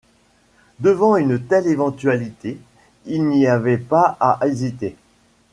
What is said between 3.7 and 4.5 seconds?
pas à